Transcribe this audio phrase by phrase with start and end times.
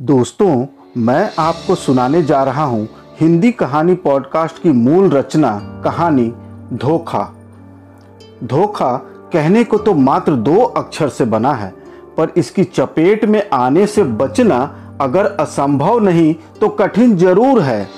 [0.00, 2.88] दोस्तों, मैं आपको सुनाने जा रहा हूँ
[3.20, 5.50] हिंदी कहानी पॉडकास्ट की मूल रचना,
[5.84, 6.24] कहानी,
[6.74, 7.22] धोखा।
[8.44, 8.92] धोखा
[9.32, 11.68] कहने को तो मात्र दो अक्षर से बना है,
[12.16, 14.58] पर इसकी चपेट में आने से बचना
[15.00, 17.88] अगर असंभव नहीं तो कठिन ज़रूर है।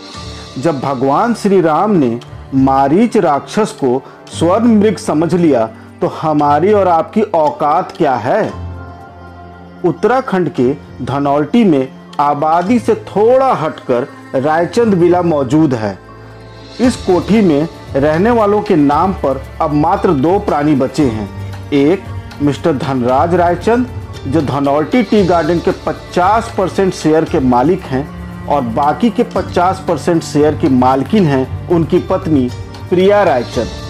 [0.58, 2.18] जब भगवान श्री राम ने
[2.54, 5.66] मारीच राक्षस को स्वर्ण मृग समझ लिया
[6.00, 8.71] तो हमारी और आपकी औकात क्या है?
[9.84, 10.72] उत्तराखंड के
[11.04, 11.88] धनौल्टी में
[12.20, 15.98] आबादी से थोड़ा हटकर रायचंद विला मौजूद है।
[16.80, 21.28] इस कोठी में रहने वालों के नाम पर अब मात्र दो प्राणी बचे हैं।
[21.72, 22.04] एक,
[22.42, 23.88] मिस्टर धनराज रायचंद,
[24.26, 28.06] जो धनौल्टी टी गार्डन के 50 परसेंट शेयर के मालिक हैं
[28.46, 32.48] और बाकी के 50 परसेंट शेयर की मालकिन हैं उनकी पत्नी
[32.90, 33.80] प्रिया रायचंद।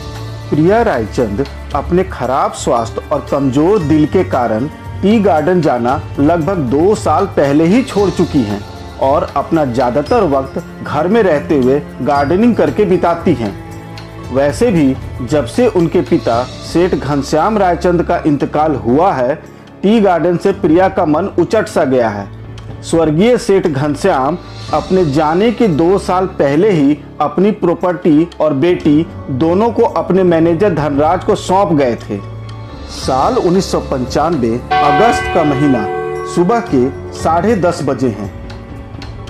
[0.50, 4.68] प्रिया रायचंद अपने खराब स्वास्थ्य और कमज़ोर दिल के कारण
[5.02, 8.60] टी गार्डन जाना लगभग दो साल पहले ही छोड़ चुकी हैं
[9.02, 13.52] और अपना ज़्यादातर वक्त घर में रहते हुए गार्डनिंग करके बिताती हैं।
[14.34, 19.34] वैसे भी, जब से उनके पिता सेठ घनश्याम रायचंद का इंतकाल हुआ है,
[19.82, 22.26] टी गार्डन से प्रिया का मन उचट सा गया है।
[22.82, 24.38] स्वर्गीय सेठ घनश्याम
[24.74, 30.74] अपने जाने के दो साल पहले ही अपनी प्रॉपर्टी और बेटी दोनों को अपने मैनेजर
[30.74, 32.31] धनराज को सौंप गए थे।
[32.92, 35.86] साल उन्नीस सौ पंचानवे अगस्त का महीना
[36.34, 38.30] सुबह के साढ़े दस बजे हैं।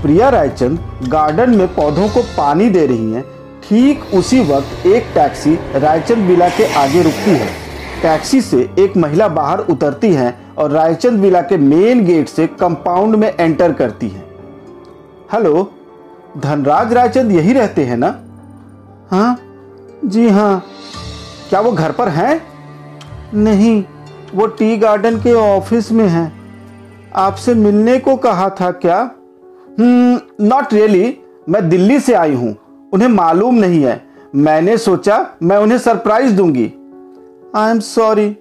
[0.02, 3.22] प्रिया रायचंद गार्डन में पौधों को पानी दे रही हैं।
[3.62, 7.46] ठीक उसी वक्त एक टैक्सी रायचंद विला के आगे रुकती है।
[8.02, 13.16] टैक्सी से एक महिला बाहर उतरती है और रायचंद विला के मेन गेट से कंपाउंड
[13.16, 14.24] में एंटर करती है।
[15.32, 15.70] हेलो,
[16.38, 18.14] धनराज रायचंद यही रहते हैं ना?
[19.10, 19.38] हाँ
[20.04, 20.64] जी हाँ।
[21.48, 22.51] क्या वो घर पर हैं?
[23.34, 23.84] नहीं
[24.34, 26.32] वो टी गार्डन के ऑफ़िस में हैं।
[27.16, 29.10] आपसे मिलने को कहा था क्या?
[29.80, 32.56] नॉट रियली really, मैं दिल्ली से आई हूँ
[32.92, 36.72] उन्हें मालूम नहीं है। मैंने सोचा मैं उन्हें सरप्राइज़ दूँगी।
[37.56, 38.36] आई एम सॉरी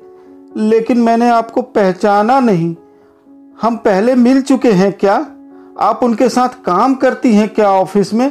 [0.58, 2.76] लेकिन मैंने आपको पहचाना नहीं।
[3.62, 5.16] हम पहले मिल चुके हैं क्या?
[5.80, 8.30] आप उनके साथ काम करती हैं क्या ऑफ़िस में?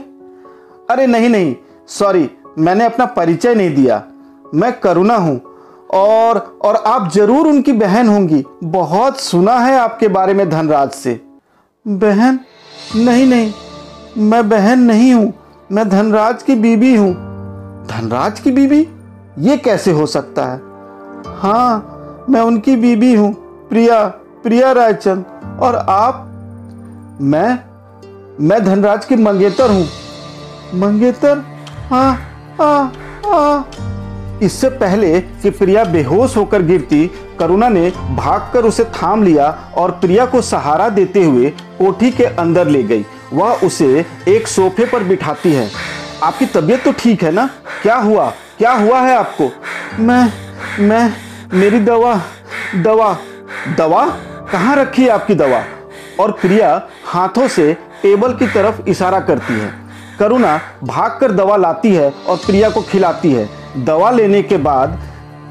[0.91, 1.57] अरे नहीं नहीं
[1.89, 4.03] सॉरी मैंने अपना परिचय नहीं दिया।
[4.55, 5.41] मैं करुणा हूँ
[5.91, 11.21] और और आप ज़रूर उनकी बहन होंगी। बहुत सुना है आपके बारे में धनराज से।
[11.87, 12.39] बहन?
[12.97, 13.53] नहीं नहीं,
[14.19, 15.33] मैं बहन नहीं हूँ।
[15.73, 17.13] मैं धनराज की बीबी हूँ।
[17.87, 18.87] धनराज की बीबी?
[19.39, 20.61] ये कैसे हो सकता है?
[21.39, 23.33] हाँ मैं उनकी बीबी हूँ,
[23.69, 24.05] प्रिया
[24.43, 25.25] प्रिया रायचंद।
[25.63, 26.27] और आप?
[27.21, 27.59] मैं
[28.41, 29.87] मैं धनराज की मंगेतर हूँ।
[30.81, 31.45] मंगेतर?
[31.91, 32.13] हाँ
[32.59, 32.93] हाँ
[33.25, 33.90] हाँ।
[34.43, 40.27] इससे पहले कि प्रिया बेहोश होकर गिरती, करुणा ने भागकर उसे थाम लिया और प्रिया
[40.27, 45.53] को सहारा देते हुए कोठी के अंदर ले गई। वह उसे एक सोफे पर बिठाती
[45.53, 45.71] है।
[46.23, 47.51] आपकी तबीयत तो ठीक है ना?
[47.83, 48.33] क्या हुआ?
[48.59, 49.51] क्या हुआ है आपको?
[49.99, 50.33] मैं
[50.81, 51.13] मैं,
[51.53, 52.21] मेरी दवा
[52.77, 53.17] दवा
[53.77, 54.07] दवा?
[54.53, 55.65] कहाँ रखी है आपकी दवा?
[56.21, 57.73] और प्रिया हाथों से
[58.03, 59.75] टेबल की तरफ़ इशारा करती है।
[60.19, 64.99] करुणा भागकर दवा लाती है और प्रिया को खिलाती है। दवा लेने के बाद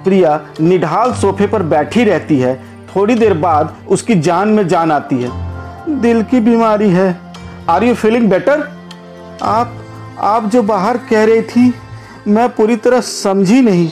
[0.03, 2.56] प्रिया निढाल सोफे पर बैठी रहती है।
[2.96, 5.30] थोड़ी देर बाद उसकी जान में जान आती है।
[6.02, 7.16] दिल की बीमारी है।
[7.69, 8.68] आर यू फीलिंग बेटर
[9.41, 9.75] आप
[10.19, 11.74] आप जो बाहर कह रही थी,
[12.28, 13.90] मैं पूरी तरह समझी नहीं।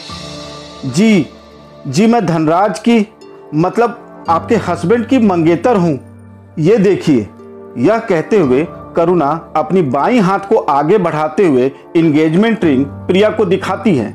[0.86, 1.26] जी
[1.88, 3.06] जी मैं धनराज की
[3.56, 6.00] मतलब आपके हस्बैंड की मंगेतर हूँ।
[6.60, 7.28] ये देखिए,
[7.78, 13.46] यह कहते हुए करुणा अपनी बाई हाथ को आगे बढ़ाते हुए इंगेजमेंट रिंग प्रिया को
[13.46, 14.14] दिखाती है।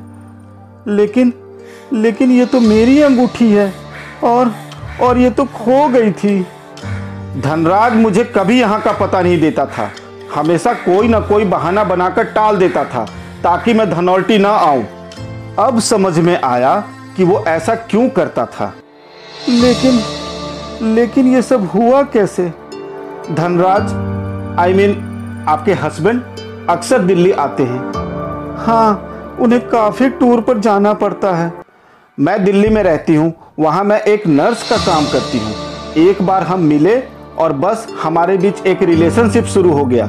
[0.87, 1.33] लेकिन
[1.93, 3.71] लेकिन ये तो मेरी अंगूठी है
[4.23, 4.51] और
[5.01, 6.39] और ये तो खो गई थी।
[7.41, 9.89] धनराज मुझे कभी यहाँ का पता नहीं देता था।
[10.35, 13.05] हमेशा कोई ना कोई बहाना बनाकर टाल देता था
[13.43, 14.85] ताकि मैं धनौल्टी ना आऊँ।
[15.59, 16.75] अब समझ में आया
[17.17, 18.73] कि वो ऐसा क्यों करता था।
[19.49, 20.01] लेकिन
[20.95, 22.51] लेकिन ये सब हुआ कैसे?
[23.31, 23.91] Dhanraj
[24.59, 26.21] I I mean mean, आपके हस्बैंड
[26.69, 27.79] अक्सर दिल्ली आते हैं।
[28.57, 31.51] हाँ उन्हें काफ़ी टूर पर जाना पड़ता है।
[32.17, 35.53] मैं दिल्ली में रहती हूँ वहाँ मैं एक नर्स का काम करती हूँ।
[35.97, 36.97] एक बार हम मिले
[37.39, 40.05] और बस हमारे बीच एक रिलेशनशिप शुरू हो गया।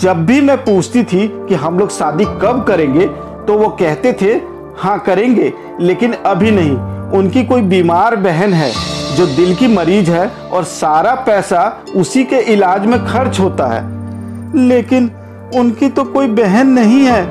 [0.00, 3.06] जब भी मैं पूछती थी कि हम लोग शादी कब करेंगे
[3.46, 4.32] तो वो कहते थे
[4.78, 6.76] हाँ करेंगे लेकिन अभी नहीं।
[7.18, 8.72] उनकी कोई बीमार बहन है।
[9.16, 13.82] जो दिल की मरीज़ है और सारा पैसा उसी के इलाज में खर्च होता है।
[14.58, 15.10] लेकिन
[15.54, 17.22] उनकी तो कोई बहन नहीं है।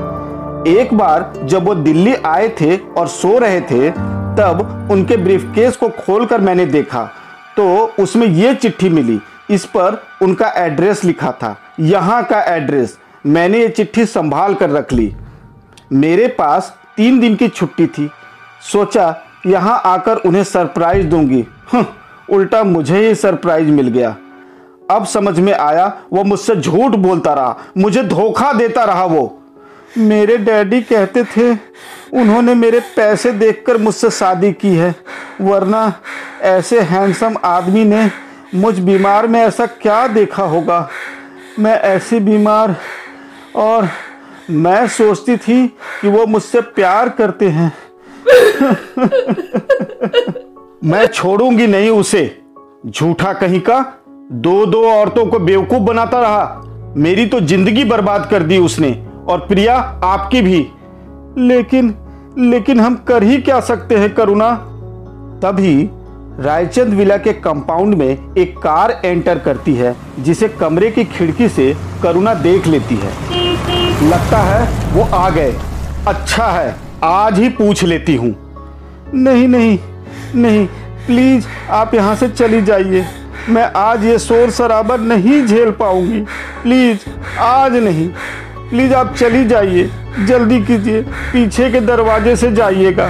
[0.68, 3.92] एक बार जब वो दिल्ली आए थे और सो रहे थे,
[4.38, 7.04] तब उनके ब्रीफकेस को खोलकर मैंने देखा।
[7.58, 13.60] तो उसमें ये चिट्ठी मिली। इस पर उनका एड्रेस लिखा था। यहाँ का एड्रेस। मैंने
[13.60, 15.16] ये चिट्ठी संभाल कर रख ली।
[15.94, 18.10] मेरे पास तीन दिन की छुट्टी थी।
[18.72, 21.46] सोचा यहाँ आकर उन्हें सरप्राइज़ दूँगी।
[22.30, 24.16] उल्टा मुझे ही सरप्राइज़ मिल गया।
[24.92, 29.42] अब समझ में आया, वो मुझसे झूठ बोलता रहा, मुझे धोखा देता रहा वो।
[29.98, 31.52] मेरे डैडी कहते थे,
[32.14, 34.96] उन्होंने मेरे पैसे देखकर मुझसे शादी की है,
[35.42, 35.94] वरना
[36.42, 38.10] ऐसे हैंडसम आदमी ने
[38.56, 40.88] मुझ बीमार में ऐसा क्या देखा होगा?
[41.60, 42.76] मैं ऐसी बीमार
[43.56, 43.88] और
[44.50, 45.68] मैं सोचती थी
[46.02, 47.72] कि वो मुझसे प्यार करते हैं।
[50.84, 52.44] मैं छोड़ूँगी नहीं उसे।
[52.88, 54.02] झूठा कहीं का
[54.32, 56.62] दो दो औरतों को बेवकूफ़ बनाता रहा।
[56.98, 60.68] मेरी तो ज़िंदगी बर्बाद कर दी उसने, और प्रिया आपकी भी।
[61.38, 61.96] लेकिन
[62.40, 64.56] लेकिन हम कर ही क्या सकते हैं, करुणा?
[65.44, 65.90] तभी
[66.40, 71.76] रायचंद विला के कंपाउंड में एक कार एंटर करती है, जिसे कमरे की खिड़की से
[72.04, 73.12] करुणा देख लेती है।
[74.10, 75.56] लगता है वो आ गए।
[76.08, 78.36] अच्छा है। आज ही पूछ लेती हूँ।
[79.14, 79.78] नहीं नहीं
[80.36, 80.66] नहीं,
[81.08, 83.06] प्लीज़, आप यहाँ से चली जाइए।
[83.50, 86.20] मैं आज ये शोर शराबा नहीं झेल पाऊँगी।
[86.64, 87.00] प्लीज़,
[87.40, 88.08] आज नहीं।
[88.70, 89.90] प्लीज़, आप चली जाइए।
[90.26, 93.10] जल्दी कीजिए। पीछे के दरवाजे से जाइएगा।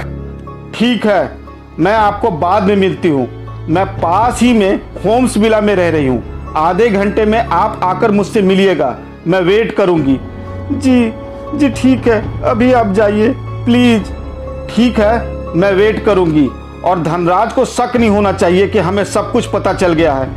[0.74, 1.36] ठीक है,
[1.78, 3.28] मैं आपको बाद में मिलती हूँ।
[3.68, 8.10] मैं पास ही में होम्स विला में रह रही हूँ। आधे घंटे में आप आकर
[8.10, 8.96] मुझसे मिलिएगा।
[9.26, 10.20] मैं वेट करूँगी।
[10.72, 11.12] जी
[11.54, 13.34] जी, ठीक है। अभी आप जाइए।
[13.66, 14.10] प्लीज़।
[14.70, 16.48] ठीक है, मैं वेट करूँगी।
[16.84, 20.28] और धनराज को शक नहीं होना चाहिए कि हमें सब कुछ पता चल गया है।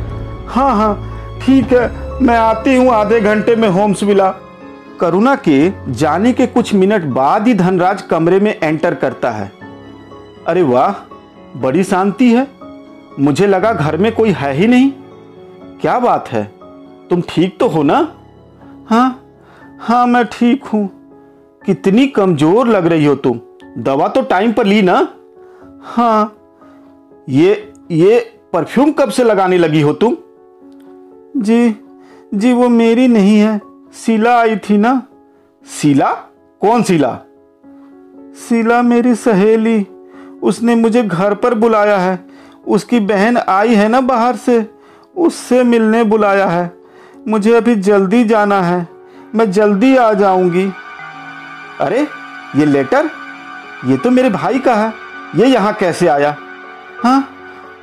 [0.48, 1.88] हाँ हाँ ठीक है,
[2.22, 4.30] मैं आती हूँ आधे घंटे में होम्स विला।
[5.00, 9.50] करुणा के जाने के कुछ मिनट बाद ही धनराज कमरे में एंटर करता है।
[10.46, 10.92] अरे वाह,
[11.56, 12.46] बड़ी शांति है।
[13.20, 14.90] मुझे लगा घर में कोई है ही नहीं।
[15.80, 16.44] क्या बात है,
[17.10, 18.06] तुम ठीक तो हो ना?
[18.90, 19.20] हाँ
[19.80, 20.88] हाँ मैं ठीक हूँ।
[21.62, 23.40] कितनी कमज़ोर लग रही हो तुम।
[23.78, 24.96] दवा तो टाइम पर ली ना?
[25.82, 26.36] हाँ।
[27.28, 28.18] ये ये
[28.52, 30.16] परफ्यूम कब से लगाने लगी हो तुम?
[31.36, 31.76] जी
[32.34, 33.60] जी वो मेरी नहीं है।
[33.94, 35.02] शीला आई थी ना।
[35.66, 36.10] शीला
[36.62, 37.18] कौन शीला
[38.38, 39.86] शीला मेरी सहेली।
[40.42, 42.18] उसने मुझे घर पर बुलाया है।
[42.66, 44.64] उसकी बहन आई है ना बाहर से।
[45.16, 46.70] उससे मिलने बुलाया है।
[47.28, 48.86] मुझे अभी जल्दी जाना है।
[49.34, 50.70] मैं जल्दी आ जाऊँगी।
[51.80, 52.00] अरे,
[52.56, 53.10] ये लेटर?
[53.86, 54.92] ये तो मेरे भाई का है।
[55.36, 56.34] ये यहाँ कैसे आया?
[57.04, 57.28] हाँ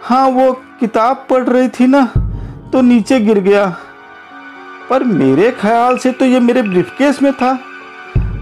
[0.04, 2.06] हाँ वो किताब पढ़ रही थी ना
[2.74, 3.66] तो नीचे गिर गया।
[4.90, 7.58] पर मेरे ख्याल से तो ये मेरे ब्रीफकेस में था।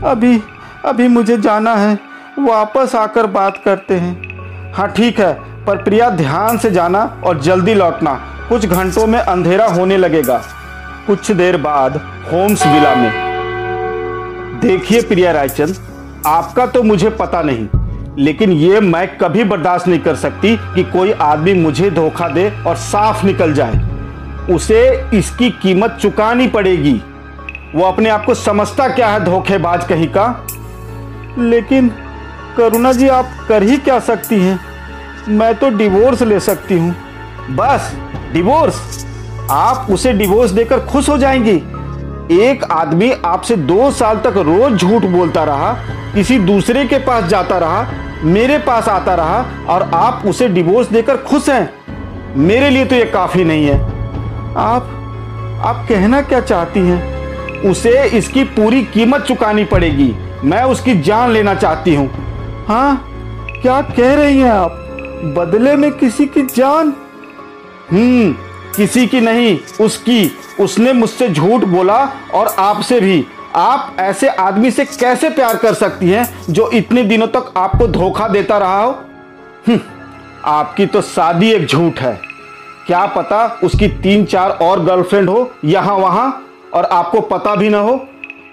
[0.05, 0.41] अभी
[0.85, 1.99] अभी मुझे जाना है,
[2.39, 5.33] वापस आकर बात करते हैं। हाँ ठीक है,
[5.65, 8.13] पर प्रिया, ध्यान से जाना और जल्दी लौटना।
[8.49, 10.41] कुछ घंटों में अंधेरा होने लगेगा।
[11.07, 11.97] कुछ देर बाद
[12.31, 13.34] होम्स विला में।
[14.61, 15.75] देखिए प्रिया रायचंद,
[16.25, 17.67] आपका तो मुझे पता नहीं,
[18.17, 22.75] लेकिन ये मैं कभी बर्दाश्त नहीं कर सकती कि कोई आदमी मुझे धोखा दे और
[22.75, 23.83] साफ़ निकल जाए।
[24.53, 27.01] उसे इसकी कीमत चुकानी पड़ेगी।
[27.75, 30.47] वो अपने आप को समझता क्या है धोखेबाज कहीं का?
[31.39, 31.89] लेकिन
[32.57, 34.59] करुणा जी, आप कर ही क्या सकती हैं?
[35.29, 36.95] मैं तो डिवोर्स ले सकती हूँ।
[37.51, 37.93] बस,
[38.33, 39.05] डिवोर्स।
[39.51, 41.61] आप उसे डिवोर्स देकर खुश हो जाएँगी।
[42.31, 45.71] एक आदमी आपसे दो साल तक रोज झूठ बोलता रहा,
[46.13, 47.85] किसी दूसरे के पास जाता रहा,
[48.23, 51.69] मेरे पास आता रहा और आप उसे डिवोर्स देकर खुश हैं।
[52.37, 53.79] मेरे लिए तो ये काफ़ी नहीं है।
[54.57, 54.91] आप
[55.65, 57.61] आप कहना क्या चाहती हैं?
[57.61, 60.13] उसे इसकी पूरी कीमत चुकानी पड़ेगी।
[60.43, 62.09] मैं उसकी जान लेना चाहती हूँ।
[62.67, 63.05] हाँ
[63.61, 64.81] क्या कह रही हैं आप?
[65.37, 66.93] बदले में किसी की जान?
[67.91, 68.33] हम्म
[68.75, 71.97] किसी की नहीं उसकी। उसने मुझसे झूठ बोला
[72.33, 77.27] और आपसे भी। आप ऐसे आदमी से कैसे प्यार कर सकती हैं जो इतने दिनों
[77.27, 78.91] तक आपको धोखा देता रहा हो?
[79.67, 79.79] हम्म,
[80.45, 82.19] आपकी तो शादी एक झूठ है।
[82.87, 87.79] क्या पता उसकी तीन चार और गर्लफ्रेंड हो यहाँ वहाँ और आपको पता भी ना
[87.79, 88.05] हो?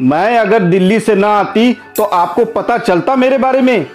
[0.02, 3.86] मैं अगर दिल्ली से ना आती तो आपको पता चलता मेरे बारे में?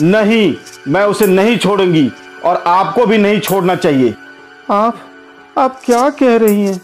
[0.00, 0.54] नहीं
[0.88, 2.10] मैं उसे नहीं छोड़ूँगी
[2.44, 4.14] और आपको भी नहीं छोड़ना चाहिए।
[4.70, 4.98] आप
[5.58, 6.80] आप क्या कह रही हैं?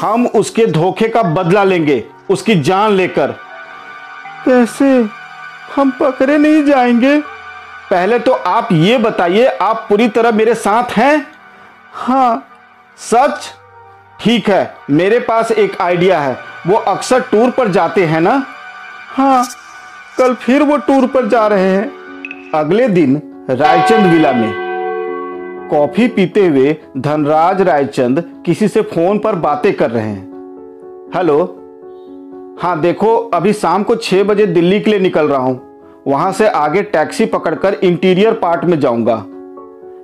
[0.00, 3.26] हम उसके धोखे का बदला लेंगे उसकी जान लेकर।
[4.44, 5.06] कैसे?
[5.76, 7.20] हम पकड़े नहीं जाएँगे।
[7.90, 11.26] पहले तो आप ये बताइए आप पूरी तरह मेरे साथ हैं?
[11.92, 12.48] हाँ।
[12.98, 13.52] सच?
[14.20, 18.46] ठीक है मेरे पास एक आइडिया है। वो अक्सर टूर पर जाते हैं ना?
[19.16, 19.46] हाँ
[20.18, 24.65] कल फिर वो टूर पर जा रहे हैं। अगले दिन रायचंद विला में।
[25.70, 31.38] कॉफ़ी पीते हुए धनराज रायचंद किसी से फ़ोन पर बातें कर रहे हैं। हेलो?
[32.62, 35.60] हाँ देखो, अभी शाम को छह बजे दिल्ली के लिए निकल रहा हूँ।
[36.06, 39.24] वहाँ से आगे टैक्सी पकड़कर इंटीरियर पार्ट में जाऊँगा।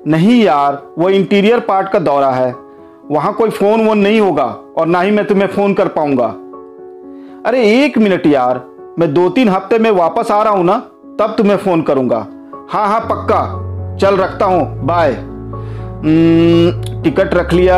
[0.06, 2.54] नहीं यार, वो इंटीरियर पार्ट का दौरा है।
[3.10, 6.26] वहाँ कोई फ़ोन वोन नहीं होगा और ना ही मैं तुम्हें फ़ोन कर पाऊँगा।
[7.48, 8.64] अरे, एक मिनट यार,
[8.98, 10.78] मैं दो तीन हफ़्ते में वापस आ रहा हूँ ना,
[11.20, 12.26] तब तुम्हें फ़ोन करूँगा।
[12.70, 13.58] हाँ हाँ पक्का।
[13.96, 15.31] चल, रखता हूँ। बाय।
[16.04, 17.76] टिकट रख लिया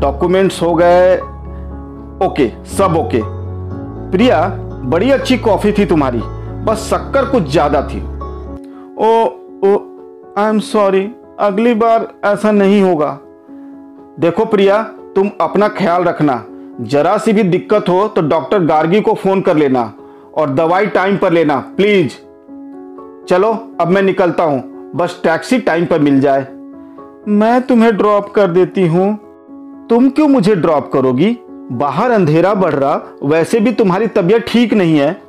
[0.00, 1.16] डॉक्यूमेंट्स हो गए।
[2.20, 3.20] ओके सब ओके
[4.10, 4.46] प्रिया,
[4.84, 6.20] बड़ी अच्छी कॉफ़ी थी तुम्हारी,
[6.64, 8.00] बस शक्कर कुछ ज़्यादा थी।
[8.98, 9.10] ओ
[9.64, 9.74] ओ
[10.38, 11.08] आई एम सॉरी
[11.40, 13.18] अगली बार ऐसा नहीं होगा।
[14.20, 14.82] देखो प्रिया,
[15.16, 16.42] तुम अपना ख्याल रखना।
[16.82, 19.92] जरा सी भी दिक्कत हो तो डॉक्टर गार्गी को फ़ोन कर लेना
[20.34, 22.12] और दवाई टाइम पर लेना, प्लीज़।
[23.28, 24.62] चलो, अब मैं निकलता हूँ।
[24.96, 26.46] बस टैक्सी टाइम पर मिल जाए।
[27.28, 29.16] मैं तुम्हें ड्रॉप कर देती हूँ।
[29.88, 31.38] तुम क्यों मुझे ड्रॉप करोगी?
[31.72, 35.22] बाहर अंधेरा बढ़ रहा, वैसे भी तुम्हारी तबीयत ठीक नहीं है।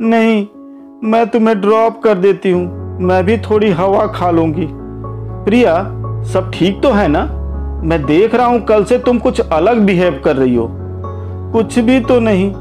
[0.00, 0.46] नहीं,
[1.04, 4.66] मैं तुम्हें ड्रॉप कर देती हूँ। मैं भी थोड़ी हवा खा लूँगी।
[5.44, 5.74] प्रिया,
[6.24, 7.24] सब ठीक तो है ना?
[7.84, 10.68] मैं देख रहा हूँ कल से तुम कुछ अलग बिहेव कर रही हो।
[11.52, 12.52] कुछ भी तो नहीं।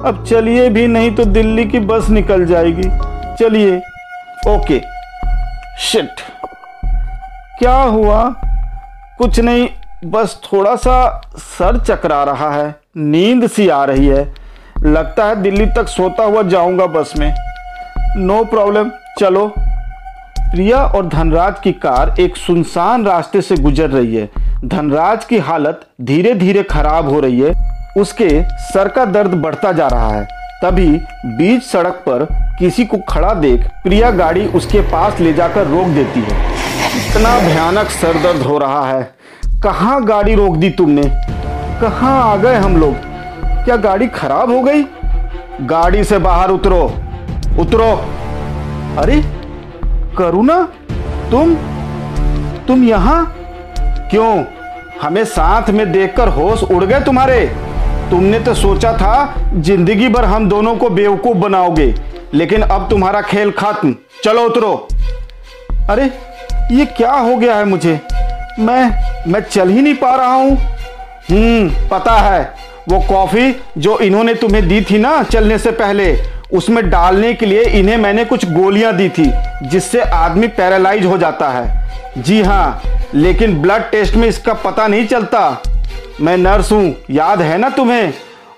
[0.00, 2.88] अब चलिए भी नहीं तो दिल्ली की बस निकल जाएगी।
[3.40, 3.76] चलिए।
[4.48, 4.80] ओके।
[5.78, 6.08] शिट
[7.58, 8.34] क्या हुआ?
[9.18, 9.68] कुछ नहीं,
[10.04, 14.34] बस थोड़ा सा सर चकरा रहा है। नींद सी आ रही है।
[14.82, 17.34] लगता है दिल्ली तक सोता हुआ जाऊँगा बस में।
[18.16, 18.90] नो प्रॉब्लम
[19.20, 19.52] चलो।
[20.40, 24.30] प्रिया और धनराज की कार एक सुनसान रास्ते से गुजर रही है।
[24.64, 27.52] धनराज की हालत धीरे धीरे खराब हो रही है।
[27.96, 32.28] उसके सर का दर्द बढ़ता जा रहा है। तभी बीच सड़क पर
[32.58, 36.52] किसी को खड़ा देख प्रिया गाड़ी उसके पास ले जाकर रोक देती है।
[36.96, 39.14] इतना भयानक सर दर्द हो रहा है।
[39.46, 41.02] कहाँ गाड़ी रोक दी तुमने?
[41.80, 42.94] कहाँ आ गए हम लोग?
[43.64, 44.82] क्या गाड़ी खराब हो गई?
[45.60, 46.94] गाड़ी से बाहर उतरो।
[47.60, 48.04] उतरो।
[48.98, 49.24] अरे,
[50.18, 50.68] करुणा,
[51.30, 51.54] तुम?
[52.68, 53.36] तुम यहाँ?
[53.80, 54.44] क्यों?
[55.02, 57.71] हमें साथ में देखकर होश उड़ गए तुम्हारे?
[58.12, 59.12] तुमने तो सोचा था
[59.56, 61.94] ज़िंदगी भर हम दोनों को बेवकूफ़ बनाओगे,
[62.34, 64.74] लेकिन अब तुम्हारा खेल खत्म। चलो उतरो।
[65.90, 66.04] अरे,
[66.72, 67.98] ये क्या हो गया है मुझे?
[68.58, 70.56] मैं मैं चल ही नहीं पा रहा हूँ।
[71.30, 72.42] हम्म पता है,
[72.88, 76.14] वो कॉफ़ी जो इन्होंने तुम्हें दी थी ना चलने से पहले,
[76.52, 79.30] उसमें डालने के लिए इन्हें मैंने कुछ गोलियाँ दी थी,
[79.64, 82.82] जिससे आदमी पैरालाइज हो जाता है। जी हाँ
[83.14, 85.62] लेकिन ब्लड टेस्ट में इसका पता नहीं चलता।
[86.20, 88.12] मैं नर्स हूँ याद है ना तुम्हें?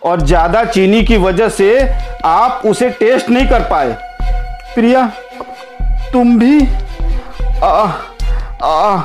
[0.05, 1.69] और ज़्यादा चीनी की वजह से
[2.25, 3.93] आप उसे टेस्ट नहीं कर पाए।
[4.75, 5.07] प्रिया
[6.13, 6.67] तुम भी?
[7.63, 7.93] आ,
[8.63, 9.03] आ,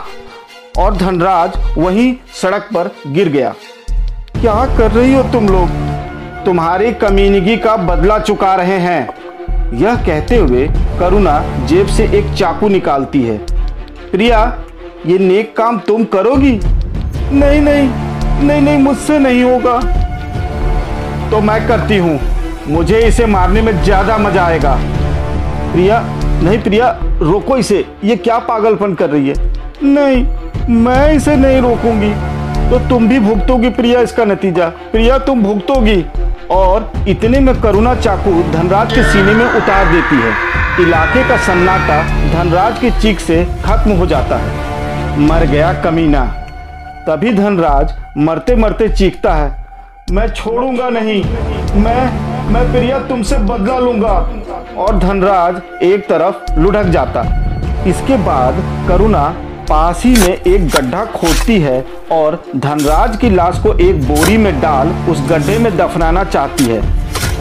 [0.77, 3.53] और धनराज वहीं सड़क पर गिर गया।
[4.41, 5.69] क्या कर रही हो तुम लोग?
[6.45, 9.09] तुम्हारी कमीनगी का बदला चुका रहे हैं।
[9.73, 10.67] यह कहते हुए
[10.99, 13.37] करुणा जेब से एक चाकू निकालती है।
[14.11, 14.41] प्रिया
[15.05, 16.59] ये नेक काम तुम करोगी?
[17.31, 18.08] नहीं नहीं।
[18.43, 19.79] नहीं नहीं, मुझसे नहीं होगा।
[21.31, 22.19] तो मैं करती हूँ।
[22.67, 24.75] मुझे इसे मारने में ज़्यादा मज़ा आएगा।
[25.73, 25.99] प्रिया,
[26.43, 29.35] नहीं प्रिया, रोको इसे। ये क्या पागलपन कर रही है?
[29.83, 30.25] नहीं,
[30.75, 32.13] मैं इसे नहीं रोकूँगी।
[32.69, 36.05] तो तुम भी भुगतोगी प्रिया इसका नतीजा। प्रिया, तुम भुगतोगी।
[36.51, 40.33] और इतने में करुणा चाकू धनराज के सीने में उतार देती है।
[40.83, 42.01] इलाके का सन्नाटा
[42.33, 46.23] धनराज की चीख से खत्म हो जाता है। मर गया कमीना।
[47.09, 51.23] तभी धनराज मरते मरते चीखता है। मैं छोड़ूँगा नहीं।
[51.75, 54.11] मैं मैं प्रिया तुमसे बदला लूँगा।
[54.77, 57.21] और धनराज एक तरफ़ लुढ़क जाता।
[57.87, 59.23] इसके बाद करुणा
[59.69, 64.59] पास ही में एक गड्ढा खोदती है और धनराज की लाश को एक बोरी में
[64.61, 66.81] डाल उस गड्ढे में दफनाना चाहती है।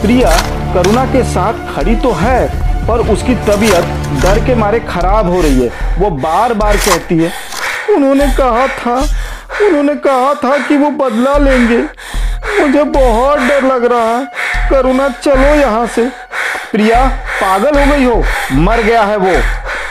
[0.01, 0.31] प्रिया
[0.73, 2.47] करुणा के साथ खड़ी तो है,
[2.87, 7.31] पर उसकी तबीयत डर के मारे खराब हो रही है। वो बार बार कहती है,
[7.89, 9.01] उन्होंने कहा था
[9.65, 11.77] उन्होंने कहा था कि वो बदला लेंगे।
[12.61, 14.27] मुझे बहुत डर लग रहा है।
[14.69, 16.01] करुणा, चलो यहाँ से।
[16.71, 17.05] प्रिया,
[17.41, 18.23] पागल हो गई हो?
[18.51, 19.33] मर गया है वो।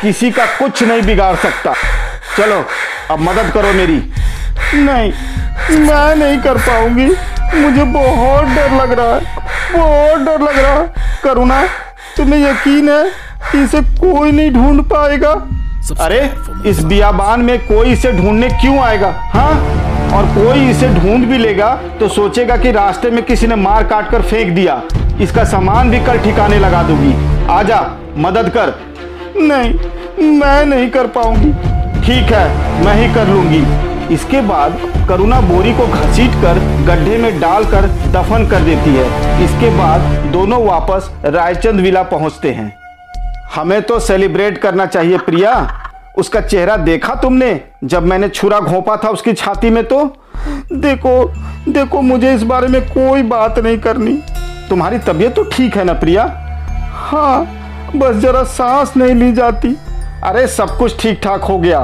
[0.03, 1.73] किसी का कुछ नहीं बिगाड़ सकता।
[2.37, 2.65] चलो,
[3.11, 4.13] अब मदद करो मेरी।
[4.75, 5.13] नहीं,
[5.79, 7.07] मैं नहीं कर पाऊँगी।
[7.59, 9.37] मुझे बहुत डर लग रहा है।
[9.73, 10.95] बहुत डर लग रहा है।
[11.25, 11.65] करुणा,
[12.17, 13.29] तुम्हें यकीन है?
[13.53, 15.35] कि इसे कोई नहीं ढूंढ पाएगा।
[15.93, 16.21] अरे
[16.67, 19.53] इस बियाबान में कोई इसे ढूँढने क्यों आएगा हाँ?
[20.15, 24.11] और कोई इसे ढूंढ भी लेगा तो सोचेगा कि रास्ते में किसी ने मार काट
[24.11, 24.83] कर फेंक दिया।
[25.23, 27.15] इसका सामान भी कल ठिकाने लगा दूँगी।
[27.51, 27.81] आजा
[28.19, 28.75] मदद कर।
[29.39, 31.53] नहीं मैं नहीं कर पाऊँगी।
[32.03, 33.63] ठीक है मैं ही कर लूँगी।
[34.15, 34.79] इसके बाद
[35.09, 39.07] करुणा बोरी को घसीट कर गड्ढे में डालकर दफन कर देती है।
[39.45, 40.01] इसके बाद
[40.33, 42.73] दोनों वापस रायचंद विला पहुँचते हैं।
[43.55, 45.81] हमें तो सेलिब्रेट करना चाहिए, प्रिया।
[46.19, 47.61] उसका चेहरा देखा तुमने?
[47.85, 50.05] जब मैंने छुरा घोंपा था उसकी छाती में तो?
[50.73, 51.33] देखो
[51.69, 54.23] देखो, मुझे इस बारे में कोई बात नहीं करनी।
[54.69, 56.25] तुम्हारी तबीयत तो ठीक है ना, प्रिया?
[56.93, 57.47] हाँ
[57.97, 59.77] बस जरा सांस नहीं ली जाती।
[60.25, 61.81] अरे, सब कुछ ठीक ठाक हो गया।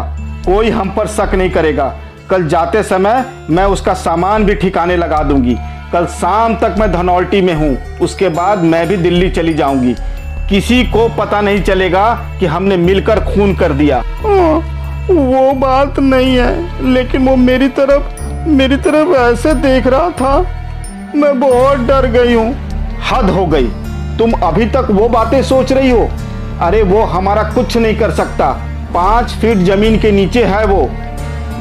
[0.47, 1.95] कोई हम पर शक नहीं करेगा।
[2.31, 5.57] कल जाते समय मैं उसका सामान भी ठिकाने लगा दूँगी।
[5.93, 9.95] कल शाम तक मैं धनौल्टी में हूँ। उसके बाद मैं भी दिल्ली चली जाऊँगी।
[10.49, 14.57] किसी को पता नहीं चलेगा कि हमने मिलकर खून कर दिया। हाँ,
[15.11, 20.39] वो बात नहीं है लेकिन वो मेरी तरफ़ मेरी तरफ़ ऐसे देख रहा था।
[21.17, 22.53] मैं बहुत डर गई हूँ।
[23.11, 23.69] हद हो गई।
[24.19, 26.09] तुम अभी तक वो बातें सोच रही हो?
[26.61, 28.51] अरे वो हमारा कुछ नहीं कर सकता।
[28.95, 30.91] पाँच फीट ज़मीन के नीचे है वो।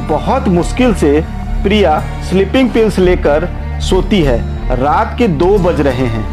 [0.10, 1.24] बहुत मुश्किल से
[1.64, 2.00] प्रिया
[2.30, 3.48] स्लीपिंग पिल्स लेकर
[3.82, 4.38] सोती है।
[4.82, 6.26] रात के दो बज रहे हैं।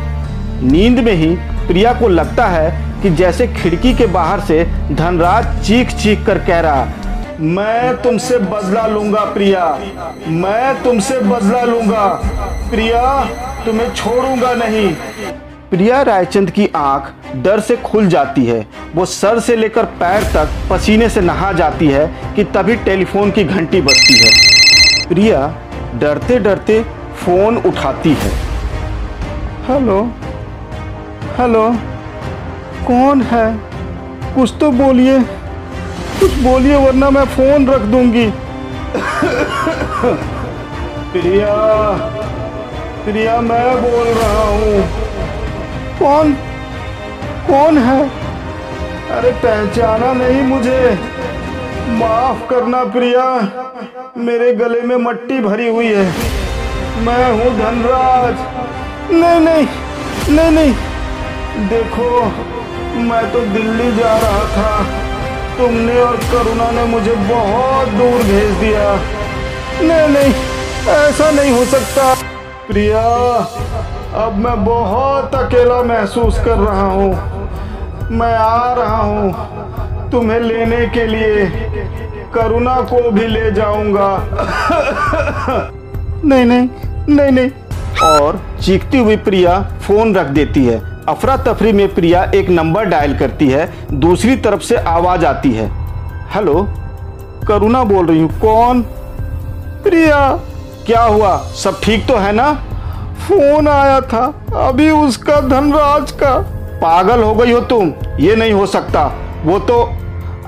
[0.62, 1.36] नींद में ही
[1.70, 2.70] प्रिया को लगता है
[3.02, 6.86] कि जैसे खिड़की के बाहर से धनराज चीख चीख कर कह रहा,
[7.40, 9.66] मैं तुमसे बदला लूँगा प्रिया,
[10.28, 12.06] मैं तुमसे बदला लूँगा,
[12.70, 13.02] प्रिया,
[13.64, 14.92] तुम्हें छोड़ूँगा नहीं।
[15.70, 20.48] प्रिया रायचंद की आँख डर से खुल जाती है। वो सर से लेकर पैर तक
[20.70, 25.46] पसीने से नहा जाती है कि तभी टेलीफोन की घंटी बजती है। प्रिया
[26.00, 26.82] डरते डरते
[27.16, 28.32] फ़ोन उठाती है।
[29.68, 30.00] हेलो
[31.40, 31.62] हेलो
[32.86, 33.44] कौन है?
[34.34, 35.18] कुछ तो बोलिए
[36.20, 38.24] कुछ बोलिए वरना मैं फ़ोन रख दूँगी।
[41.12, 41.54] प्रिया
[43.04, 44.82] प्रिया मैं बोल रहा हूँ।
[45.98, 46.32] कौन?
[47.46, 48.02] कौन है?
[49.10, 50.92] अरे पहचाना नहीं मुझे।
[51.94, 53.24] माफ़ करना प्रिया
[54.18, 56.06] मेरे गले में मट्टी भरी हुई है।
[57.06, 58.46] मैं हूँ धनराज।
[59.12, 59.66] नहीं नहीं
[60.36, 60.89] नहीं नहीं।
[61.58, 62.24] देखो,
[62.96, 64.84] मैं तो दिल्ली जा रहा था।
[65.58, 68.94] तुमने और करुणा ने मुझे बहुत दूर भेज दिया।
[69.82, 70.34] नहीं नहीं,
[70.88, 72.14] ऐसा नहीं हो सकता।
[72.68, 73.02] प्रिया,
[74.14, 77.12] अब मैं बहुत अकेला महसूस कर रहा हूँ।
[78.10, 79.32] मैं आ रहा हूँ
[80.10, 81.46] तुम्हें लेने के लिए।
[82.34, 84.18] करुणा को भी ले जाऊँगा।
[86.24, 86.68] नहीं नहीं
[87.08, 87.50] नहीं नहीं
[88.02, 93.18] और चीखती हुई प्रिया फ़ोन रख देती है। अफरा तफरी में प्रिया एक नंबर डायल
[93.18, 95.70] करती है। दूसरी तरफ़ से आवाज़ आती है।
[96.34, 96.66] हेलो,
[97.48, 98.82] करुणा बोल रही हूँ। कौन?
[99.84, 100.40] प्रिया,
[100.86, 101.36] क्या हुआ?
[101.36, 102.52] सब ठीक तो है ना?
[103.20, 106.38] फ़ोन आया था, अभी उसका धनराज का।
[106.82, 109.12] पागल हो गई हो तुम, ये नहीं हो सकता।
[109.44, 109.82] वो तो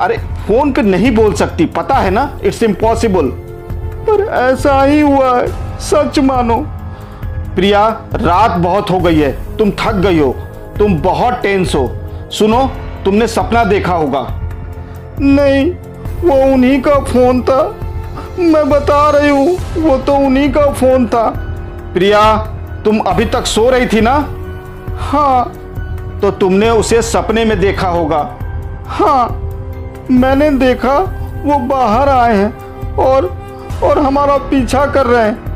[0.00, 2.38] अरे, फ़ोन पे नहीं बोल सकती, पता है ना?
[2.44, 3.26] इट्स इम्पॉसिबल
[4.08, 6.66] पर ऐसा ही हुआ है, सच मानो।
[7.54, 10.36] प्रिया, रात बहुत हो गई है। तुम थक गई हो।
[10.78, 11.96] तुम बहुत टेंस हो।
[12.30, 12.70] सुनो,
[13.04, 14.40] तुमने सपना देखा होगा।
[15.20, 15.70] नहीं,
[16.24, 17.74] वो उन्हीं का फ़ोन था।
[18.38, 21.30] मैं बता रही हूँ, वो तो उन्हीं का फ़ोन था।
[21.94, 22.36] प्रिया,
[22.84, 24.28] तुम अभी तक सो रही थी ना?
[24.98, 25.52] हाँ।
[26.22, 28.38] तो तुमने उसे सपने में देखा होगा।
[28.86, 29.38] हाँ।
[30.10, 30.98] मैंने देखा,
[31.44, 32.54] वो बाहर आए हैं
[32.94, 33.42] और
[33.82, 35.51] और हमारा पीछा कर रहे हैं।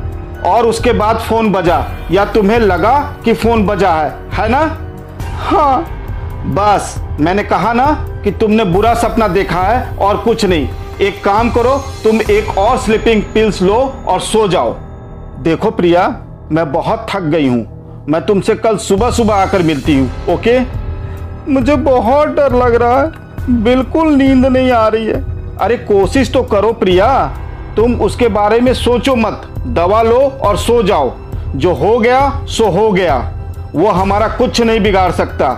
[0.46, 4.60] और उसके बाद फ़ोन बजा। या तुम्हें लगा कि फ़ोन बजा है है ना?
[5.40, 5.84] हाँ
[6.46, 7.86] बस, मैंने कहा ना
[8.24, 10.68] कि तुमने बुरा सपना देखा है और कुछ नहीं।
[11.00, 13.76] एक काम करो, तुम एक और स्लीपिंग पिल्स लो
[14.08, 14.74] और सो जाओ।
[15.42, 16.08] देखो प्रिया,
[16.52, 20.58] मैं बहुत थक गई हूँ। मैं तुमसे कल सुबह सुबह आकर मिलती हूँ, ओके?
[21.52, 25.24] मुझे बहुत डर लग रहा है। बिल्कुल नींद नहीं आ रही है।
[25.56, 27.08] अरे कोशिश तो करो प्रिया।
[27.76, 31.12] तुम उसके बारे में सोचो मत। दवा लो और सो जाओ।
[31.56, 33.16] जो हो गया, सो हो गया।
[33.74, 35.48] वो हमारा कुछ नहीं बिगाड़ सकता।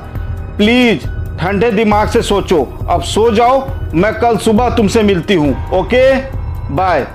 [0.56, 1.06] प्लीज़,
[1.38, 6.14] ठंडे दिमाग से सोचो। अब सो जाओ, मैं कल सुबह तुमसे मिलती हूँ। ओके?
[6.74, 7.06] बाय।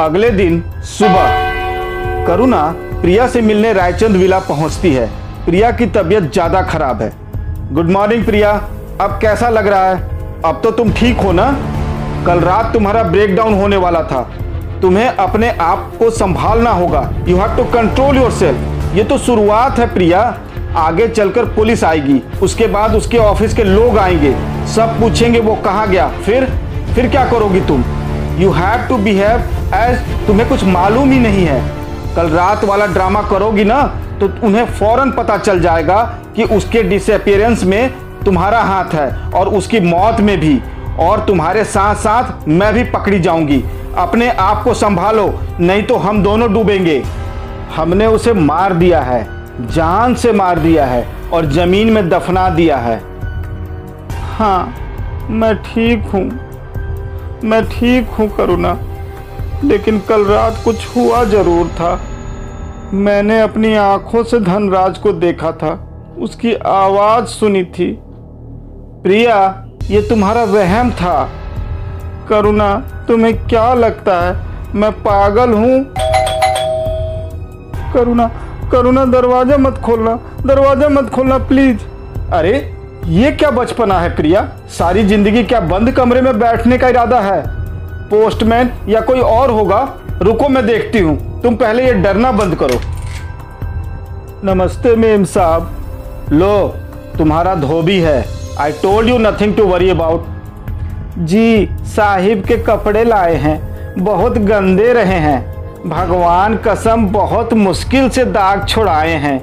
[0.00, 5.06] अगले दिन सुबह। करुणा, प्रिया से मिलने रायचंद विला पहुँचती है।
[5.46, 7.12] प्रिया की तबीयत ज़्यादा खराब है।
[7.72, 8.50] Good morning Priya.
[9.00, 9.96] अब कैसा लग रहा है?
[10.44, 11.46] अब तो तुम ठीक हो ना?
[12.26, 14.20] कल रात तुम्हारा ब्रेकडाउन होने वाला था।
[14.82, 19.92] तुम्हें अपने आप को संभालना होगा। You have to control yourself ये तो शुरुआत है
[19.94, 20.22] प्रिया।
[20.76, 24.34] आगे चलकर पुलिस आएगी। उसके बाद उसके ऑफ़िस के लोग आएँगे।
[24.66, 26.44] सब पूछेंगे वो कहाँ गया। फिर
[26.94, 27.84] फिर क्या करोगी तुम?
[28.38, 31.62] You have to behave as तुम्हें कुछ मालूम ही नहीं है।
[32.16, 33.82] कल रात वाला ड्रामा करोगी ना
[34.20, 36.02] तो उन्हें फ़ौरन पता चल जाएगा
[36.36, 37.90] कि उसके डिसअपियरेंस में
[38.24, 40.60] तुम्हारा हाथ है और उसकी मौत में भी।
[41.00, 43.62] और तुम्हारे साथ साथ मैं भी पकड़ी जाऊँगी।
[43.98, 45.26] अपने आप को संभालो,
[45.60, 47.02] नहीं तो हम दोनों डूबेंगे।
[47.76, 49.26] हमने उसे मार दिया है,
[49.66, 53.00] जान से मार दिया है और ज़मीन में दफना दिया है।
[54.34, 54.74] हाँ
[55.30, 56.24] मैं ठीक हूँ।
[57.44, 58.76] मैं ठीक हूँ, करुणा।
[59.64, 62.00] लेकिन कल रात कुछ हुआ ज़रूर था।
[62.94, 65.72] मैंने अपनी आँखों से धनराज को देखा था।
[66.18, 67.92] उसकी आवाज़ सुनी थी।
[69.02, 69.38] प्रिया
[69.90, 71.30] ये तुम्हारा वहम था।
[72.28, 72.74] करुणा,
[73.08, 74.46] तुम्हें क्या लगता है?
[74.74, 75.94] मैं पागल हूँ।
[77.92, 78.30] करुणा
[78.72, 81.78] करुणा, दरवाज़ा मत खोलना। दरवाज़ा मत खोलना, प्लीज़।
[82.32, 84.48] अरे, ये क्या बचपना है प्रिया?
[84.68, 87.42] सारी ज़िंदगी क्या बंद कमरे में बैठने का इरादा है?
[88.08, 89.94] पोस्टमैन या कोई और होगा?
[90.22, 92.80] रुको, मैं देखती हूँ। तुम पहले ये डरना बंद करो।
[94.44, 95.70] नमस्ते, मेम साहब।
[96.32, 96.74] लो,
[97.18, 100.26] तुम्हारा धोबी है। I told you nothing to worry about
[101.18, 103.58] जी, साहिब के कपड़े लाए हैं,
[103.98, 105.56] बहुत गंदे रहे हैं।
[105.88, 109.38] भगवान कसम, बहुत मुश्किल से दाग छुड़ाए हैं।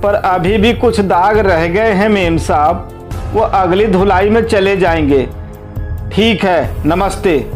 [0.00, 2.90] पर अभी भी कुछ दाग रह गए हैं, मेम साहब।
[3.32, 5.28] वो अगली धुलाई में चले जाएँगे।
[6.12, 7.50] ठीक है, नमस्ते।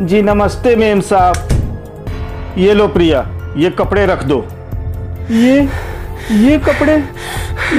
[0.00, 1.36] जी, नमस्ते, मेम साहब।
[2.58, 4.44] ये लो प्रिया, ये कपड़े रख दो।
[5.30, 5.68] ये
[6.32, 6.96] ये कपड़े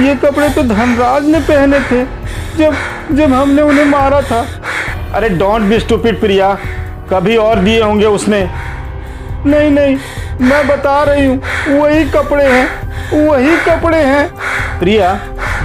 [0.00, 2.04] ये कपड़े तो धनराज ने पहने थे
[2.56, 2.74] जब
[3.16, 4.44] जब हमने उन्हें मारा था।
[5.14, 6.52] अरे डोंट बी स्टूपिड प्रिया।
[7.10, 8.42] कभी और दिए होंगे उसने।
[9.46, 9.96] नहीं नहीं
[10.40, 15.18] मैं बता रही हूँ वही कपड़े हैं वही कपड़े हैं। प्रिया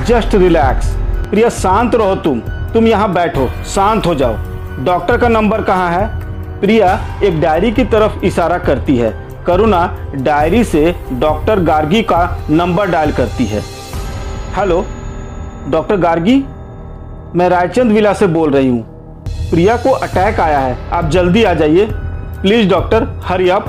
[0.08, 0.94] जस्ट रिलैक्स
[1.30, 2.40] प्रिया शांत रहो तुम।
[2.74, 4.36] तुम यहाँ बैठो शांत हो जाओ।
[4.86, 6.08] डॉक्टर का नंबर कहाँ है?
[6.62, 9.10] प्रिया एक डायरी की तरफ़ इशारा करती है।
[9.48, 13.62] करुणा डायरी से डॉक्टर गार्गी का नंबर डायल करती है।
[14.56, 14.86] Hello,
[15.70, 16.44] doctor Gargi?
[17.36, 18.82] मैं रायचंद विला से बोल रही हूँ।
[19.52, 21.88] प्रिया को अटैक आया है, आप जल्दी आ जाइए।
[22.42, 23.66] Please doctor, hurry up.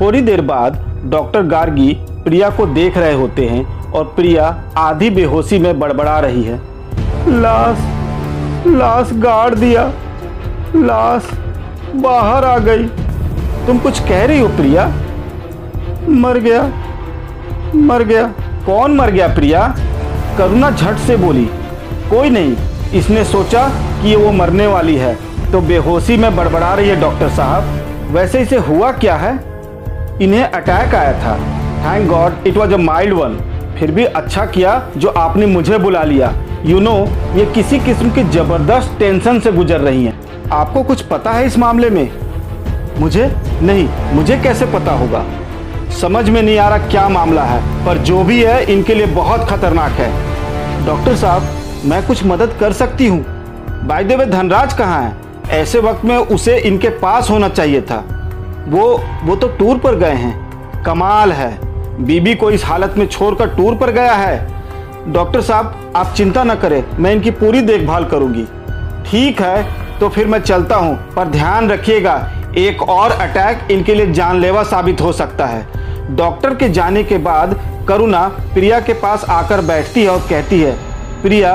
[0.00, 1.92] थोड़ी देर बाद डॉक्टर गार्गी
[2.24, 6.60] प्रिया को देख रहे होते हैं और प्रिया आधी बेहोशी में बड़बड़ा रही है।
[7.40, 7.78] लाश
[8.66, 9.92] लाश गाड़ दिया।
[10.76, 11.30] लाश
[11.94, 12.88] बाहर आ गई।
[13.66, 14.86] तुम कुछ कह रही हो प्रिया?
[16.08, 16.62] मर गया।
[17.76, 18.22] मर गया।
[18.66, 19.62] कौन मर गया प्रिया?
[20.38, 21.44] करुणा झट से बोली
[22.10, 22.56] कोई नहीं
[22.98, 23.68] इसने सोचा
[24.02, 25.14] कि वो मरने वाली है
[25.52, 29.32] तो बेहोशी में बड़बड़ा रही है डॉक्टर साहब। वैसे इसे हुआ क्या है?
[30.22, 31.36] इन्हें अटैक आया था।
[31.84, 33.36] Thank God it was a mild one
[33.78, 36.32] फिर भी अच्छा किया जो आपने मुझे बुला लिया।
[36.64, 40.82] यू you नो know, ये किसी किस्म की ज़बरदस्त टेंशन से गुजर रही हैं। आपको
[40.82, 42.08] कुछ पता है इस मामले में?
[43.02, 43.24] मुझे
[43.62, 45.24] नहीं, मुझे कैसे पता होगा?
[46.00, 49.48] समझ में नहीं आ रहा क्या मामला है, पर जो भी है, इनके लिए बहुत
[49.48, 51.48] खतरनाक है। डॉक्टर साहब,
[51.84, 53.24] मैं कुछ मदद कर सकती हूँ?
[53.86, 55.16] बाय द वे धनराज कहाँ है?
[55.52, 57.96] ऐसे वक्त में उसे इनके पास होना चाहिए था।
[58.68, 58.84] वो
[59.24, 61.50] वो तो टूर पर गए हैं। कमाल है।
[62.04, 66.54] बीबी को इस हालत में छोड़कर टूर पर गया है। डॉक्टर साहब, आप चिंता न
[66.54, 68.44] करें, मैं इनकी पूरी देखभाल करूँगी।
[69.06, 72.16] ठीक है तो फिर मैं चलता हूँ, पर ध्यान रखिएगा
[72.58, 77.54] एक और अटैक इनके लिए जानलेवा साबित हो सकता है। डॉक्टर के जाने के बाद
[77.88, 80.72] करुणा प्रिया के पास आकर बैठती है और कहती है,
[81.22, 81.52] प्रिया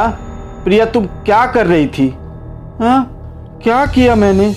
[0.64, 2.08] प्रिया, तुम क्या कर रही थी?
[2.80, 3.60] हाँ?
[3.64, 4.54] क्या किया मैंने?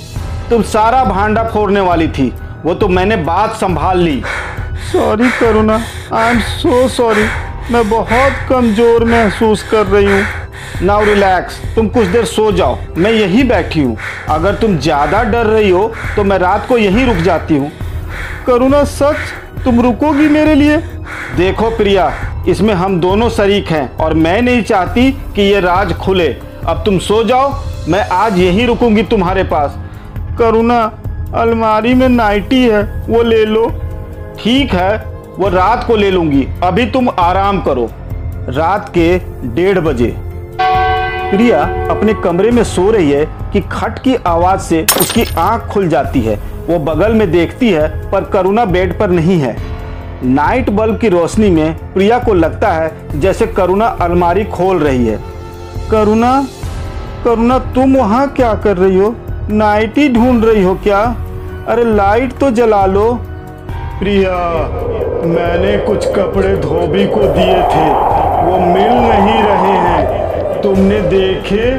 [0.50, 2.32] तुम सारा भांडा फोड़ने वाली थी।
[2.64, 4.22] वो तो मैंने बात संभाल ली।
[4.92, 5.80] Sorry Karuna.
[6.12, 7.26] I am so sorry
[7.72, 10.22] मैं बहुत कमज़ोर महसूस कर रही हूँ।
[10.82, 13.96] नाउ रिलैक्स तुम कुछ देर सो जाओ। मैं यहीं बैठी हूँ।
[14.30, 17.70] अगर तुम ज़्यादा डर रही हो तो मैं रात को यहीं रुक जाती हूँ।
[18.46, 19.16] करुणा, सच?
[19.64, 20.76] तुम रुकोगी मेरे लिए?
[21.36, 22.12] देखो प्रिया,
[22.48, 26.28] इसमें हम दोनों शरीक हैं और मैं नहीं चाहती कि ये राज खुले।
[26.68, 27.52] अब तुम सो जाओ।
[27.88, 29.76] मैं आज यहीं रुकूँगी तुम्हारे पास।
[30.38, 30.80] करुणा,
[31.34, 33.66] अलमारी में नाइटी है, वो ले लो।
[34.40, 34.96] ठीक है,
[35.38, 37.88] वो रात को ले लूँगी। अभी तुम आराम करो।
[38.48, 39.18] रात के
[39.54, 40.14] डेढ़ बजे।
[41.30, 41.58] प्रिया
[41.90, 46.20] अपने कमरे में सो रही है कि खट की आवाज़ से उसकी आँख खुल जाती
[46.20, 46.38] है।
[46.68, 49.56] वो बगल में देखती है, पर करुणा बेड पर नहीं है।
[50.24, 55.18] नाइट बल्ब की रोशनी में प्रिया को लगता है जैसे करुणा अलमारी खोल रही है।
[55.90, 56.46] करुणा
[57.24, 59.14] करुणा, तुम वहाँ क्या कर रही हो?
[59.50, 61.00] नाइटी ढूंढ रही हो क्या?
[61.68, 63.18] अरे लाइट तो जला लो।
[64.00, 64.36] प्रिया,
[65.24, 67.88] मैंने कुछ कपड़े धोबी को दिए थे।
[68.44, 69.79] वो मिल नहीं रहे हैं
[70.62, 71.70] तुमने देखे?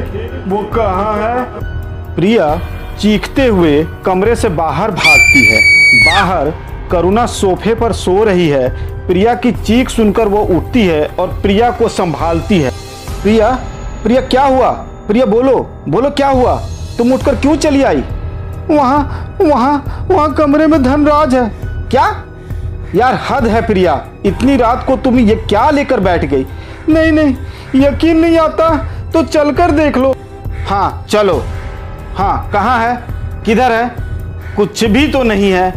[0.50, 1.44] वो कहाँ है?
[2.16, 2.56] प्रिया
[3.00, 5.62] चीखते हुए कमरे से बाहर भागती है।
[6.06, 6.54] बाहर
[6.92, 8.70] करुणा सोफे पर सो रही है।
[9.08, 12.72] प्रिया की चीख सुनकर वो उठती है और प्रिया को संभालती है।
[13.24, 13.50] प्रिया
[14.04, 14.70] प्रिया क्या हुआ?
[15.08, 15.56] प्रिया बोलो
[15.90, 16.56] बोलो क्या हुआ?
[16.98, 18.04] तुम उठकर क्यों चली आई?
[18.70, 21.50] वहाँ वहाँ वहाँ कमरे में धनराज है।
[21.90, 22.06] क्या?
[22.96, 23.94] यार हद है प्रिया,
[24.26, 26.46] इतनी रात को तुम ये क्या लेकर बैठ गई?
[26.90, 27.36] नहीं नहीं
[27.76, 28.70] यकीन नहीं आता
[29.14, 30.14] तो चलकर देख लो।
[30.68, 31.42] हाँ चलो।
[32.16, 32.96] हाँ कहाँ है?
[33.46, 33.92] किधर है?
[34.56, 35.72] कुछ भी तो नहीं है।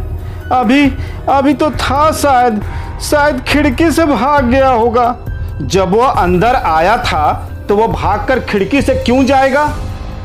[0.52, 0.84] अभी
[1.28, 2.62] अभी तो था शायद।
[3.02, 5.16] शायद खिड़की से भाग गया होगा।
[5.62, 7.32] जब वो अंदर आया था
[7.68, 9.64] तो वो भागकर खिड़की से क्यों जाएगा?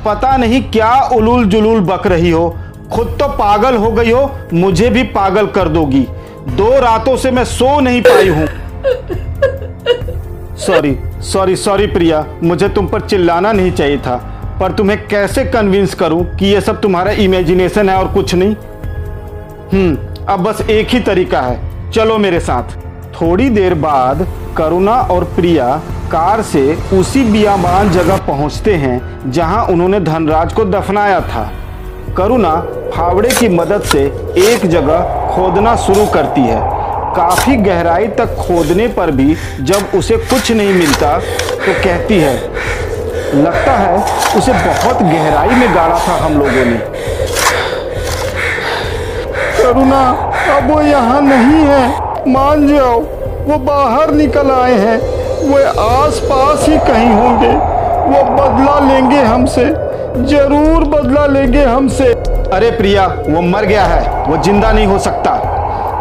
[0.05, 2.49] पता नहीं क्या उलूल जुलूल बक रही हो।
[2.93, 6.07] खुद तो पागल हो गई हो, मुझे भी पागल कर दोगी।
[6.49, 8.47] दो रातों से मैं सो नहीं पाई हूँ।
[10.57, 14.15] सॉरी सॉरी सॉरी प्रिया मुझे तुम पर चिल्लाना नहीं चाहिए था।
[14.59, 18.55] पर तुम्हें कैसे कन्विंस करूँ कि ये सब तुम्हारा इमेजिनेशन है और कुछ नहीं?
[19.73, 22.75] हम्म अब बस एक ही तरीका है। चलो मेरे साथ।
[23.21, 24.27] थोड़ी देर बाद
[24.57, 25.75] करुणा और प्रिया
[26.11, 31.51] कार से उसी बियाबान जगह पहुँचते हैं जहाँ उन्होंने धनराज को दफनाया था।
[32.17, 32.55] करुणा
[32.95, 34.05] फावड़े की मदद से
[34.37, 36.78] एक जगह खोदना शुरू करती है।
[37.15, 42.33] काफ़ी गहराई तक खोदने पर भी जब उसे कुछ नहीं मिलता तो कहती है,
[43.35, 43.97] लगता है
[44.37, 46.77] उसे बहुत गहराई में गाड़ा था हम लोगों ने।
[49.59, 50.03] करुणा,
[50.55, 52.99] अब वो यहाँ नहीं है। मान जाओ,
[53.47, 54.97] वो बाहर निकल आए हैं।
[55.41, 57.51] वो आस पास ही कहीं होंगे।
[58.09, 59.65] वो बदला लेंगे हमसे।
[60.27, 62.05] ज़रूर बदला लेंगे हमसे।
[62.53, 65.35] अरे प्रिया, वो मर गया है। वो ज़िंदा नहीं हो सकता।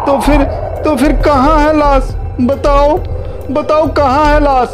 [0.05, 0.41] तो फिर
[0.83, 2.09] तो फिर कहाँ है लाश?
[2.41, 2.97] बताओ।
[3.51, 4.71] बताओ कहाँ है लाश?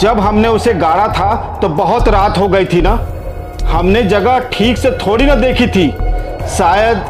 [0.00, 2.98] जब हमने उसे गाड़ा था तो बहुत रात हो गई थी ना?
[3.66, 5.88] हमने जगह ठीक से थोड़ी ना देखी थी।
[6.48, 7.04] शायद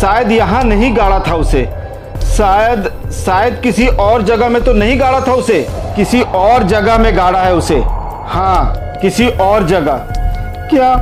[0.00, 1.64] शायद यहाँ नहीं गाड़ा था उसे।
[2.36, 7.16] शायद शायद किसी और जगह में तो नहीं गाड़ा था उसे। किसी और जगह में
[7.16, 7.78] गाड़ा है उसे।
[8.26, 10.06] हाँ किसी और जगह।
[10.70, 10.94] क्या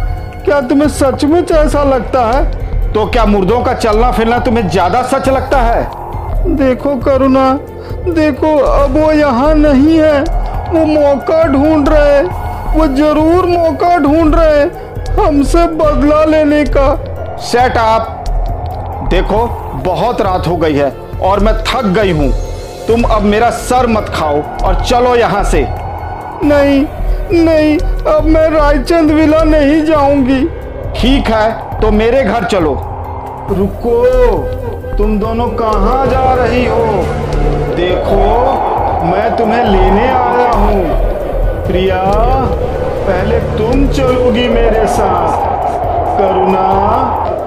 [0.44, 2.92] क्या तुम्हें सचमुच ऐसा लगता है?
[2.92, 5.83] तो क्या मुर्दों का चलना फिरना तुम्हें ज़्यादा सच लगता है?
[6.48, 7.53] देखो करुणा
[8.09, 10.20] देखो अब वो यहाँ नहीं है।
[10.72, 12.22] वो मौका ढूंढ रहे
[12.72, 14.62] वो ज़रूर मौका ढूंढ रहे
[15.16, 19.44] हमसे बदला लेने का। सेट आप देखो
[19.85, 20.90] बहुत रात हो गई है
[21.22, 22.31] और मैं थक गई हूँ।
[22.87, 25.66] तुम अब मेरा सर मत खाओ और चलो यहाँ से।
[26.44, 26.85] नहीं
[27.35, 27.76] नहीं
[28.09, 30.44] अब मैं रायचंद विला नहीं जाऊँगी।
[30.96, 32.72] ठीक है तो मेरे घर चलो।
[33.50, 34.00] रुको।
[35.00, 36.84] तुम दोनों कहाँ जा रही हो?
[37.76, 38.16] देखो,
[39.06, 40.84] मैं तुम्हें लेने आया हूँ।
[41.66, 42.02] प्रिया,
[43.06, 45.32] पहले तुम चलोगी मेरे साथ।
[46.18, 46.66] करुणा,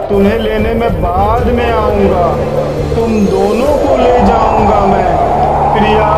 [0.10, 2.28] तुम्हें लेने में बाद में आऊँगा।
[2.96, 5.18] तुम दोनों को ले जाऊँगा मैं।
[5.74, 6.10] प्रिया,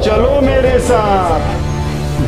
[0.00, 1.40] चलो मेरे साथ।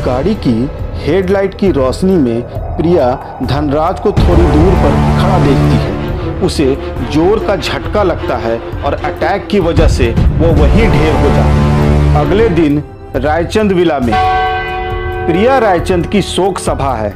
[0.05, 2.41] गाड़ी की हेडलाइट की रोशनी में
[2.77, 6.02] प्रिया धनराज को थोड़ी दूर पर खड़ा देखती है।
[6.43, 6.65] उसे
[7.11, 11.43] ज़ोर का झटका लगता है और अटैक की वजह से वो वही ढेर हो जाता
[11.43, 12.83] है। अगले दिन
[13.15, 14.13] रायचंद विला में
[15.27, 17.09] प्रिया रायचंद की शोक सभा है।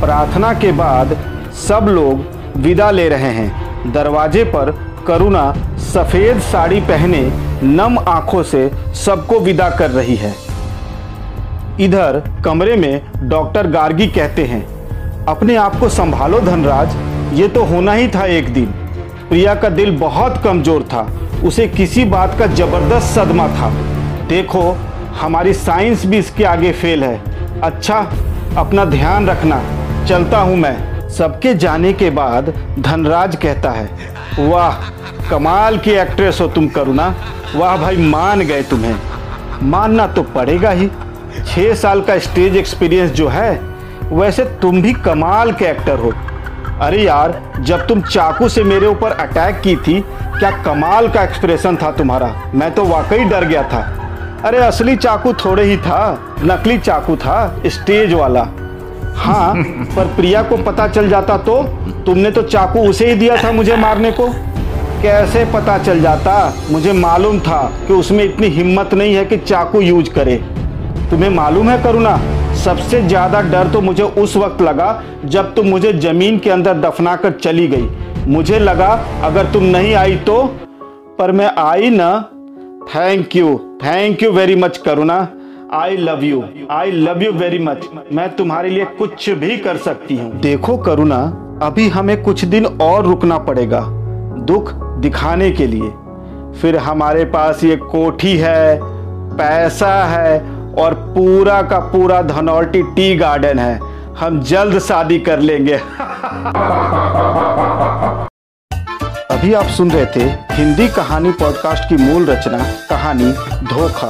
[0.00, 1.16] प्रार्थना के बाद
[1.58, 4.70] सब लोग विदा ले रहे हैं। दरवाजे पर
[5.06, 5.52] करुणा
[5.84, 7.20] सफ़ेद साड़ी पहने
[7.64, 10.34] नम आँखों से सबको विदा कर रही है।
[11.80, 14.64] इधर कमरे में डॉक्टर गार्गी कहते हैं,
[15.26, 16.94] अपने आप को संभालो धनराज
[17.32, 18.66] ये तो होना ही था एक दिन।
[19.28, 21.00] प्रिया का दिल बहुत कमज़ोर था।
[21.44, 23.70] उसे किसी बात का ज़बरदस्त सदमा था।
[24.28, 24.70] देखो,
[25.20, 27.98] हमारी साइंस भी इसके आगे फेल है। अच्छा
[28.58, 29.62] अपना ध्यान रखना।
[30.04, 33.88] चलता हूँ मैं। सबके जाने के बाद धनराज कहता है,
[34.40, 34.90] वाह,
[35.30, 37.14] कमाल की एक्ट्रेस हो तुम करुणा।
[37.56, 38.96] वाह भाई, मान गए तुम्हें।
[39.62, 40.88] मानना तो पड़ेगा ही।
[41.46, 43.52] छः साल का स्टेज एक्सपीरियंस जो है,
[44.12, 46.12] वैसे तुम भी कमाल के एक्टर हो।
[46.80, 50.00] अरे यार जब तुम चाकू से मेरे ऊपर अटैक की थी
[50.38, 52.28] क्या कमाल का एक्सप्रेशन था तुम्हारा?
[52.54, 53.80] मैं तो वाकई डर गया था।
[54.44, 55.98] अरे असली चाकू थोड़े ही था
[56.42, 58.46] नकली चाकू था स्टेज वाला।
[59.16, 59.54] हाँ
[59.96, 61.62] पर प्रिया को पता चल जाता तो
[62.06, 64.28] तुमने तो चाकू उसे ही दिया था मुझे मारने को।
[65.02, 66.54] कैसे पता चल जाता?
[66.70, 70.36] मुझे मालूम था कि उसमें इतनी हिम्मत नहीं है कि चाकू यूज़ करे।
[71.10, 72.18] तुम्हें मालूम है करुणा?
[72.68, 74.88] सबसे ज़्यादा डर तो मुझे उस वक्त लगा
[75.26, 77.88] जब तुम मुझे ज़मीन के अंदर दफना कर चली गई।
[78.28, 78.88] मुझे लगा,
[79.24, 80.42] अगर तुम नहीं आई तो
[81.18, 82.10] पर मैं आई ना।
[82.88, 85.16] Thank you thank you very much Karuna.
[85.74, 90.16] I love you I love you very much मैं तुम्हारे लिए कुछ भी कर सकती
[90.16, 91.22] हूँ। देखो करुणा,
[91.62, 93.80] अभी हमें कुछ दिन और रुकना पड़ेगा,
[94.44, 95.90] दुख दिखाने के लिए।
[96.60, 98.78] फिर हमारे पास ये कोठी है,
[99.34, 103.78] पैसा है और पूरा का पूरा धनौल्टी टी गार्डन है।
[104.18, 105.74] हम जल्द शादी कर लेंगे।
[109.30, 112.58] अभी आप सुन रहे थे हिंदी कहानी पॉडकास्ट की मूल रचना
[112.90, 113.32] कहानी
[113.66, 114.08] धोखा।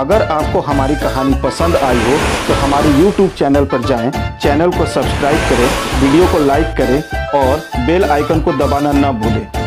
[0.00, 2.16] अगर आपको हमारी कहानी पसंद आई हो
[2.48, 4.10] तो हमारे YouTube चैनल पर जाएँ,
[4.42, 5.68] चैनल को सब्सक्राइब करें
[6.02, 7.02] वीडियो को लाइक करें
[7.40, 9.57] और बेल आइकन को दबाना न भूलें।